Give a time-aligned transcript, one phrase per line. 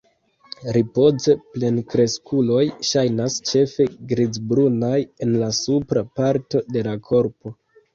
[0.77, 7.59] Ripoze plenkreskuloj ŝajnas ĉefe grizbrunaj en la supra parto de la korpo.